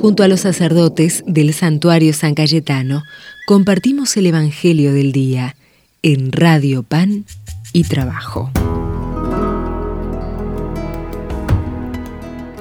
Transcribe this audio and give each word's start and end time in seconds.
Junto 0.00 0.22
a 0.22 0.28
los 0.28 0.40
sacerdotes 0.40 1.24
del 1.26 1.52
santuario 1.52 2.12
San 2.12 2.36
Cayetano, 2.36 3.02
compartimos 3.48 4.16
el 4.16 4.26
Evangelio 4.26 4.92
del 4.92 5.10
Día 5.10 5.56
en 6.02 6.30
Radio 6.30 6.84
Pan 6.84 7.24
y 7.72 7.82
Trabajo. 7.82 8.48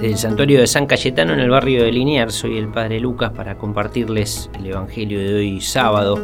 Del 0.02 0.18
santuario 0.18 0.60
de 0.60 0.66
San 0.66 0.88
Cayetano 0.88 1.34
en 1.34 1.40
el 1.40 1.52
barrio 1.52 1.84
de 1.84 1.92
Liniers, 1.92 2.34
soy 2.34 2.58
el 2.58 2.70
Padre 2.70 3.00
Lucas 3.00 3.32
para 3.36 3.56
compartirles 3.60 4.50
el 4.58 4.66
Evangelio 4.66 5.20
de 5.20 5.36
hoy 5.36 5.62
sábado, 5.62 6.20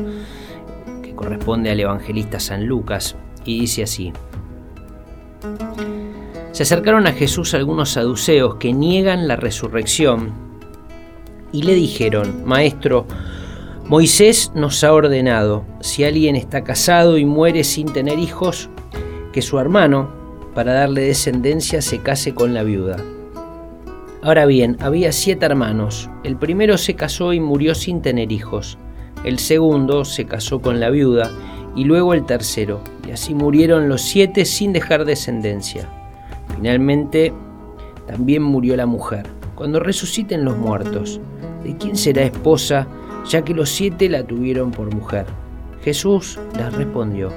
que 1.04 1.14
corresponde 1.14 1.70
al 1.70 1.80
evangelista 1.80 2.39
San 2.39 2.66
Lucas, 2.66 3.16
y 3.45 3.59
dice 3.59 3.84
así. 3.84 4.11
Se 6.54 6.64
acercaron 6.64 7.05
a 7.05 7.14
Jesús 7.14 7.54
algunos 7.54 7.91
saduceos 7.91 8.55
que 8.55 8.73
niegan 8.73 9.27
la 9.27 9.36
resurrección 9.36 10.53
y 11.54 11.62
le 11.62 11.75
dijeron, 11.75 12.43
Maestro, 12.43 13.06
Moisés 13.88 14.52
nos 14.56 14.84
ha 14.84 14.92
ordenado, 14.92 15.64
si 15.80 16.04
alguien 16.04 16.36
está 16.36 16.64
casado 16.64 17.18
y 17.18 17.25
muere 17.25 17.64
sin 17.64 17.94
tener 17.94 18.20
hijos, 18.20 18.70
que 19.32 19.42
su 19.42 19.60
hermano, 19.60 20.10
para 20.54 20.74
darle 20.74 21.02
descendencia, 21.02 21.82
se 21.82 22.00
case 22.00 22.34
con 22.34 22.54
la 22.54 22.64
viuda. 22.64 22.97
Ahora 24.21 24.46
bien, 24.46 24.78
había 24.80 25.11
siete 25.11 25.46
hermanos. 25.46 26.10
El 26.24 26.38
primero 26.38 26.78
se 26.78 26.96
casó 26.96 27.34
y 27.34 27.39
murió 27.39 27.75
sin 27.75 28.02
tener 28.02 28.32
hijos. 28.32 28.78
El 29.25 29.38
segundo 29.38 30.06
se 30.06 30.25
casó 30.25 30.61
con 30.61 30.80
la 30.80 30.89
viuda 30.89 31.30
y 31.75 31.83
luego 31.83 32.14
el 32.14 32.25
tercero. 32.25 32.80
Y 33.06 33.11
así 33.11 33.33
murieron 33.33 33.89
los 33.89 34.02
siete 34.02 34.45
sin 34.45 34.72
dejar 34.72 35.03
descendencia. 35.03 35.89
Finalmente, 36.56 37.33
también 38.08 38.44
murió 38.44 38.78
la 38.78 38.86
mujer. 38.86 39.28
Cuando 39.56 39.81
resuciten 39.81 40.45
los 40.45 40.58
muertos, 40.58 41.20
¿de 41.64 41.76
quién 41.78 41.95
será 41.95 42.23
esposa, 42.23 42.88
ya 43.25 43.44
que 43.44 43.53
los 43.53 43.69
siete 43.69 44.09
la 44.09 44.23
tuvieron 44.25 44.72
por 44.72 44.94
mujer? 44.94 45.25
Jesús 45.83 46.39
les 46.58 46.73
respondió, 46.73 47.30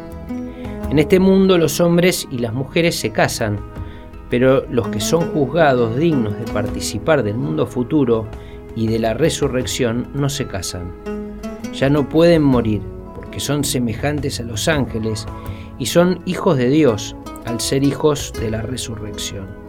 En 0.91 0.99
este 0.99 1.19
mundo 1.19 1.59
los 1.59 1.81
hombres 1.81 2.27
y 2.31 2.39
las 2.39 2.53
mujeres 2.53 2.99
se 2.99 3.11
casan, 3.11 3.59
pero 4.31 4.67
los 4.71 4.89
que 4.89 5.01
son 5.01 5.31
juzgados 5.33 5.97
dignos 5.97 6.37
de 6.39 6.53
participar 6.53 7.23
del 7.23 7.37
mundo 7.37 7.67
futuro 7.67 8.27
y 8.75 8.87
de 8.89 8.99
la 8.99 9.15
resurrección 9.15 10.09
no 10.15 10.29
se 10.29 10.47
casan. 10.47 10.93
Ya 11.73 11.91
no 11.91 12.09
pueden 12.09 12.43
morir, 12.43 12.83
porque 13.15 13.41
son 13.41 13.65
semejantes 13.65 14.41
a 14.41 14.45
los 14.45 14.69
ángeles 14.69 15.27
y 15.79 15.87
son 15.87 16.21
hijos 16.25 16.57
de 16.57 16.69
Dios 16.69 17.17
al 17.45 17.61
ser 17.61 17.85
hijos 17.85 18.33
de 18.41 18.51
la 18.51 18.63
resurrección. 18.63 19.66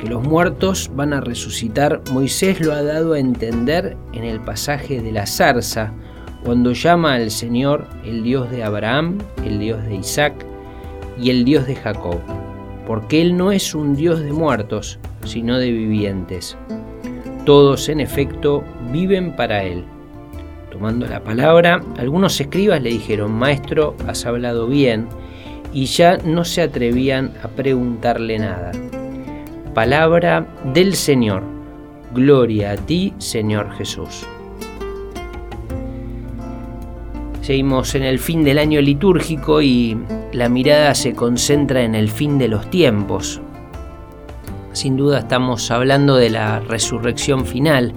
Que 0.00 0.08
los 0.08 0.22
muertos 0.22 0.90
van 0.94 1.12
a 1.12 1.20
resucitar, 1.20 2.02
Moisés 2.12 2.60
lo 2.60 2.72
ha 2.72 2.82
dado 2.82 3.14
a 3.14 3.18
entender 3.18 3.96
en 4.12 4.24
el 4.24 4.40
pasaje 4.40 5.00
de 5.00 5.12
la 5.12 5.26
zarza, 5.26 5.92
cuando 6.44 6.72
llama 6.72 7.14
al 7.14 7.30
Señor 7.30 7.86
el 8.04 8.22
Dios 8.22 8.50
de 8.50 8.62
Abraham, 8.62 9.18
el 9.44 9.58
Dios 9.58 9.82
de 9.84 9.96
Isaac 9.96 10.34
y 11.20 11.30
el 11.30 11.44
Dios 11.44 11.66
de 11.66 11.74
Jacob, 11.74 12.20
porque 12.86 13.20
Él 13.22 13.36
no 13.36 13.52
es 13.52 13.74
un 13.74 13.96
Dios 13.96 14.20
de 14.20 14.32
muertos, 14.32 14.98
sino 15.24 15.58
de 15.58 15.72
vivientes. 15.72 16.56
Todos, 17.44 17.88
en 17.88 18.00
efecto, 18.00 18.62
viven 18.92 19.34
para 19.34 19.64
Él. 19.64 19.84
Tomando 20.70 21.06
la 21.06 21.24
palabra, 21.24 21.82
algunos 21.96 22.40
escribas 22.40 22.82
le 22.82 22.90
dijeron, 22.90 23.32
Maestro, 23.32 23.96
has 24.06 24.26
hablado 24.26 24.66
bien, 24.66 25.08
y 25.72 25.86
ya 25.86 26.18
no 26.18 26.44
se 26.44 26.62
atrevían 26.62 27.32
a 27.42 27.48
preguntarle 27.48 28.38
nada. 28.38 28.72
Palabra 29.76 30.46
del 30.72 30.94
Señor. 30.94 31.42
Gloria 32.14 32.70
a 32.70 32.76
ti, 32.76 33.12
Señor 33.18 33.72
Jesús. 33.72 34.26
Seguimos 37.42 37.94
en 37.94 38.02
el 38.04 38.18
fin 38.18 38.42
del 38.42 38.58
año 38.58 38.80
litúrgico 38.80 39.60
y 39.60 39.98
la 40.32 40.48
mirada 40.48 40.94
se 40.94 41.12
concentra 41.12 41.82
en 41.82 41.94
el 41.94 42.08
fin 42.08 42.38
de 42.38 42.48
los 42.48 42.70
tiempos. 42.70 43.42
Sin 44.72 44.96
duda 44.96 45.18
estamos 45.18 45.70
hablando 45.70 46.16
de 46.16 46.30
la 46.30 46.60
resurrección 46.60 47.44
final, 47.44 47.92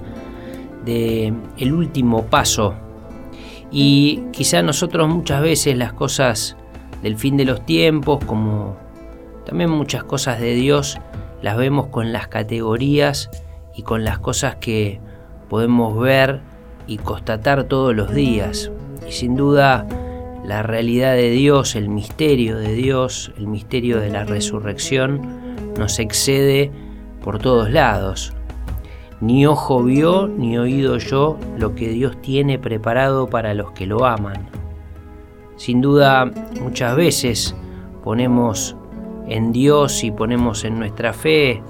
de 0.84 1.32
el 1.56 1.72
último 1.72 2.26
paso. 2.26 2.74
Y 3.70 4.24
quizá 4.32 4.60
nosotros 4.60 5.08
muchas 5.08 5.40
veces 5.40 5.78
las 5.78 5.94
cosas 5.94 6.58
del 7.02 7.16
fin 7.16 7.38
de 7.38 7.46
los 7.46 7.64
tiempos, 7.64 8.22
como 8.26 8.76
también 9.46 9.70
muchas 9.70 10.04
cosas 10.04 10.40
de 10.40 10.52
Dios, 10.52 11.00
las 11.42 11.56
vemos 11.56 11.86
con 11.86 12.12
las 12.12 12.28
categorías 12.28 13.30
y 13.74 13.82
con 13.82 14.04
las 14.04 14.18
cosas 14.18 14.56
que 14.56 15.00
podemos 15.48 15.98
ver 15.98 16.40
y 16.86 16.98
constatar 16.98 17.64
todos 17.64 17.94
los 17.94 18.14
días. 18.14 18.70
Y 19.06 19.12
sin 19.12 19.36
duda 19.36 19.86
la 20.44 20.62
realidad 20.62 21.14
de 21.14 21.30
Dios, 21.30 21.76
el 21.76 21.88
misterio 21.88 22.56
de 22.56 22.72
Dios, 22.74 23.32
el 23.36 23.46
misterio 23.46 24.00
de 24.00 24.10
la 24.10 24.24
resurrección, 24.24 25.20
nos 25.78 25.98
excede 25.98 26.70
por 27.22 27.38
todos 27.38 27.70
lados. 27.70 28.32
Ni 29.20 29.46
ojo 29.46 29.82
vio, 29.82 30.28
ni 30.28 30.56
oído 30.56 30.96
yo 30.96 31.38
lo 31.58 31.74
que 31.74 31.88
Dios 31.88 32.20
tiene 32.22 32.58
preparado 32.58 33.28
para 33.28 33.52
los 33.52 33.72
que 33.72 33.86
lo 33.86 34.06
aman. 34.06 34.48
Sin 35.56 35.82
duda, 35.82 36.30
muchas 36.60 36.96
veces 36.96 37.54
ponemos 38.02 38.76
en 39.30 39.52
Dios 39.52 40.04
y 40.04 40.10
ponemos 40.10 40.64
en 40.64 40.78
nuestra 40.78 41.12
fe 41.12 41.62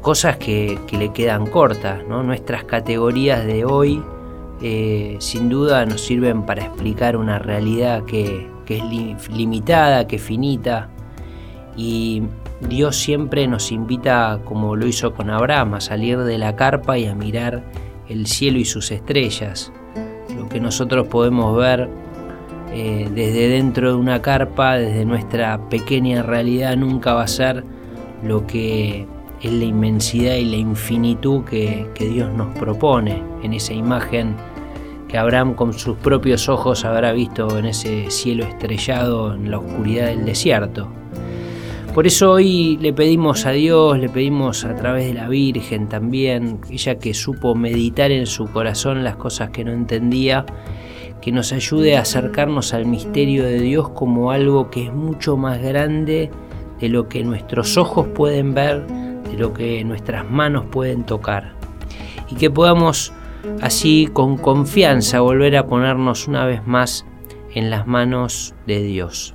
cosas 0.00 0.36
que, 0.36 0.78
le 0.92 1.12
quedan 1.12 1.46
cortas. 1.46 2.02
¿no? 2.08 2.22
Nuestras 2.22 2.64
categorías 2.64 3.44
de 3.44 3.64
hoy 3.64 4.02
eh, 4.62 5.16
sin 5.18 5.48
duda 5.48 5.84
nos 5.84 6.00
sirven 6.00 6.46
para 6.46 6.64
explicar 6.64 7.16
una 7.16 7.38
realidad 7.38 8.04
que, 8.04 8.48
que 8.64 8.78
es 8.78 9.28
limitada, 9.28 10.06
que 10.06 10.16
es 10.16 10.22
finita. 10.22 10.88
Y 11.76 12.22
Dios 12.68 12.96
siempre 12.96 13.46
nos 13.48 13.72
invita, 13.72 14.40
como 14.44 14.76
lo 14.76 14.86
hizo 14.86 15.12
con 15.14 15.30
Abraham, 15.30 15.74
a 15.74 15.80
salir 15.80 16.18
de 16.18 16.38
la 16.38 16.54
carpa 16.54 16.96
y 16.96 17.06
a 17.06 17.14
mirar 17.14 17.64
el 18.08 18.26
cielo 18.26 18.58
y 18.58 18.64
sus 18.64 18.90
estrellas. 18.90 19.72
Lo 20.36 20.48
que 20.48 20.60
nosotros 20.60 21.08
podemos 21.08 21.56
ver 21.56 21.88
eh, 22.74 23.08
desde 23.14 23.48
dentro 23.48 23.92
de 23.92 23.96
una 23.96 24.20
carpa, 24.20 24.74
desde 24.74 25.04
nuestra 25.04 25.68
pequeña 25.68 26.22
realidad, 26.24 26.76
nunca 26.76 27.14
va 27.14 27.22
a 27.22 27.28
ser 27.28 27.62
lo 28.24 28.46
que 28.48 29.06
es 29.40 29.52
la 29.52 29.64
inmensidad 29.64 30.34
y 30.34 30.44
la 30.44 30.56
infinitud 30.56 31.44
que, 31.44 31.86
que 31.94 32.08
Dios 32.08 32.32
nos 32.32 32.48
propone 32.58 33.22
en 33.44 33.52
esa 33.52 33.74
imagen 33.74 34.34
que 35.06 35.18
Abraham 35.18 35.54
con 35.54 35.72
sus 35.72 35.96
propios 35.98 36.48
ojos 36.48 36.84
habrá 36.84 37.12
visto 37.12 37.58
en 37.58 37.66
ese 37.66 38.10
cielo 38.10 38.42
estrellado 38.42 39.34
en 39.34 39.52
la 39.52 39.58
oscuridad 39.58 40.06
del 40.06 40.24
desierto. 40.24 40.88
Por 41.94 42.08
eso 42.08 42.32
hoy 42.32 42.76
le 42.78 42.92
pedimos 42.92 43.46
a 43.46 43.52
Dios, 43.52 43.96
le 44.00 44.08
pedimos 44.08 44.64
a 44.64 44.74
través 44.74 45.06
de 45.06 45.14
la 45.14 45.28
Virgen 45.28 45.88
también, 45.88 46.58
ella 46.68 46.98
que 46.98 47.14
supo 47.14 47.54
meditar 47.54 48.10
en 48.10 48.26
su 48.26 48.50
corazón 48.50 49.04
las 49.04 49.14
cosas 49.14 49.50
que 49.50 49.62
no 49.62 49.70
entendía 49.70 50.44
que 51.20 51.32
nos 51.32 51.52
ayude 51.52 51.96
a 51.96 52.02
acercarnos 52.02 52.74
al 52.74 52.86
misterio 52.86 53.44
de 53.44 53.60
Dios 53.60 53.88
como 53.90 54.30
algo 54.30 54.70
que 54.70 54.86
es 54.86 54.92
mucho 54.92 55.36
más 55.36 55.60
grande 55.62 56.30
de 56.80 56.88
lo 56.88 57.08
que 57.08 57.24
nuestros 57.24 57.76
ojos 57.76 58.06
pueden 58.08 58.54
ver, 58.54 58.86
de 58.86 59.38
lo 59.38 59.52
que 59.54 59.82
nuestras 59.84 60.30
manos 60.30 60.66
pueden 60.70 61.04
tocar. 61.04 61.54
Y 62.30 62.34
que 62.34 62.50
podamos 62.50 63.12
así 63.60 64.08
con 64.12 64.36
confianza 64.36 65.20
volver 65.20 65.56
a 65.56 65.66
ponernos 65.66 66.28
una 66.28 66.44
vez 66.44 66.66
más 66.66 67.06
en 67.54 67.70
las 67.70 67.86
manos 67.86 68.54
de 68.66 68.82
Dios. 68.82 69.34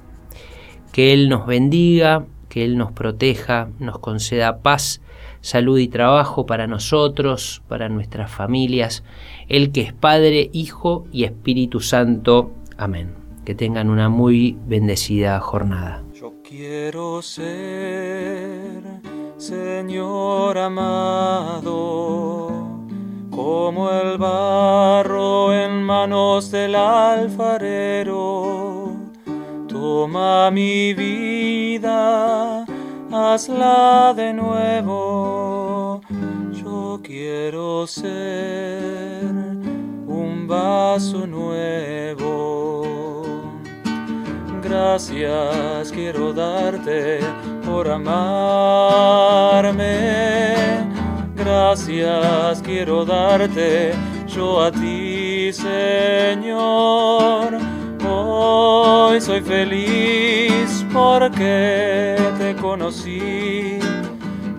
Que 0.91 1.13
Él 1.13 1.29
nos 1.29 1.45
bendiga, 1.45 2.25
que 2.49 2.65
Él 2.65 2.77
nos 2.77 2.91
proteja, 2.91 3.69
nos 3.79 3.99
conceda 3.99 4.59
paz 4.59 5.01
salud 5.41 5.77
y 5.79 5.87
trabajo 5.87 6.45
para 6.45 6.67
nosotros, 6.67 7.61
para 7.67 7.89
nuestras 7.89 8.31
familias, 8.31 9.03
el 9.47 9.71
que 9.71 9.81
es 9.81 9.93
Padre, 9.93 10.49
Hijo 10.53 11.05
y 11.11 11.23
Espíritu 11.23 11.79
Santo. 11.79 12.51
Amén. 12.77 13.15
Que 13.45 13.55
tengan 13.55 13.89
una 13.89 14.09
muy 14.09 14.57
bendecida 14.67 15.39
jornada. 15.39 16.03
Yo 16.13 16.33
quiero 16.43 17.21
ser, 17.21 18.83
Señor 19.37 20.57
amado, 20.57 22.49
como 23.29 23.89
el 23.91 24.17
barro 24.17 25.53
en 25.53 25.83
manos 25.83 26.51
del 26.51 26.75
alfarero. 26.75 28.29
Toma 29.67 30.51
mi 30.51 30.93
vida 30.93 32.65
hazla 33.19 34.13
de 34.15 34.33
nuevo. 34.33 36.01
Yo 36.51 36.99
quiero 37.03 37.85
ser 37.87 39.25
un 40.07 40.47
vaso 40.47 41.27
nuevo. 41.27 43.25
Gracias 44.63 45.91
quiero 45.91 46.33
darte 46.33 47.19
por 47.65 47.89
amarme 47.89 49.09
Gracias 51.39 52.61
quiero 52.61 53.05
darte 53.05 53.93
yo 54.27 54.61
a 54.61 54.71
ti, 54.71 55.51
Señor. 55.53 56.59
Hoy 58.05 59.21
soy 59.21 59.41
feliz 59.41 60.78
porque 60.93 62.15
te 62.37 62.55
conocí. 62.55 63.79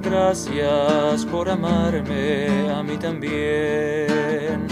Gracias 0.02 1.24
por 1.26 1.48
amarme 1.48 2.70
a 2.70 2.82
mí 2.82 2.96
también. 2.96 4.66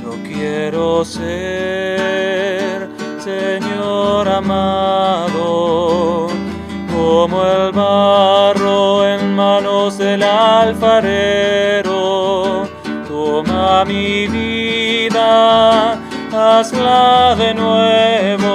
Yo 0.00 0.10
quiero 0.24 1.04
ser, 1.04 2.88
Señor 3.18 4.28
amado, 4.28 6.26
como 6.92 7.44
el 7.44 7.72
barro 7.72 9.06
en 9.06 9.34
manos 9.34 9.98
del 9.98 10.22
alfarero. 10.22 11.94
Toma 13.06 13.84
mi 13.84 14.26
vida, 14.26 15.98
hazla 16.32 17.34
de 17.36 17.54
nuevo. 17.54 18.53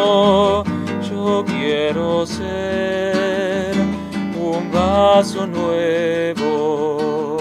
Vaso 5.30 5.46
nuevo. 5.46 7.38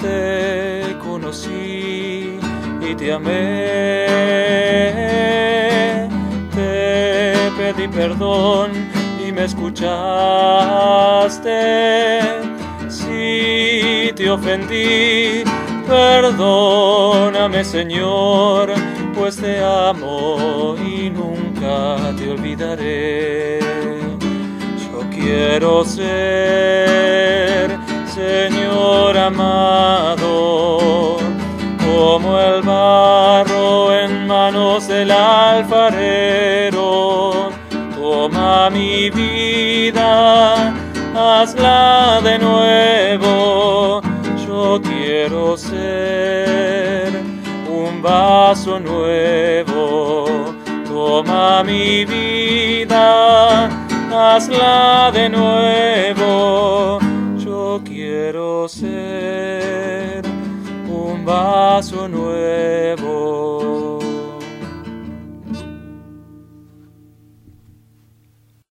Te 0.00 0.96
conocí 1.02 2.40
y 2.80 2.94
te 2.94 3.12
amé. 3.12 4.06
Te 6.54 7.50
pedí 7.56 7.86
perdón 7.88 8.70
y 9.24 9.32
me 9.32 9.44
escuchaste. 9.44 9.80
Si 12.88 14.12
te 14.16 14.30
ofendí, 14.30 15.44
perdóname 15.86 17.64
Señor, 17.64 18.72
pues 19.14 19.36
te 19.36 19.62
amo 19.62 20.74
y 20.84 21.10
nunca 21.10 22.12
te 22.16 22.30
olvidaré. 22.30 23.60
Quiero 25.20 25.84
ser, 25.84 27.76
Señor 28.06 29.18
amado, 29.18 31.18
como 31.84 32.40
el 32.40 32.62
barro 32.62 33.94
en 33.94 34.26
manos 34.26 34.88
del 34.88 35.10
alfarero. 35.10 36.80
Toma 37.94 38.70
mi 38.70 39.10
vida, 39.10 40.72
hazla 41.14 42.20
de 42.24 42.38
nuevo. 42.38 44.00
Yo 44.46 44.80
quiero 44.82 45.58
ser 45.58 47.12
un 47.68 48.00
vaso 48.00 48.80
nuevo. 48.80 50.54
Toma 50.86 51.62
mi 51.62 52.04
vida, 52.04 53.68
hazla 54.20 55.10
de 55.12 55.28
nuevo. 55.28 56.19